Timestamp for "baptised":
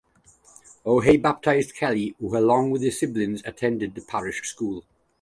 1.17-1.75